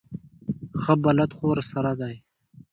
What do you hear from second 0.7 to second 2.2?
ښه بلد خو ورسره دی.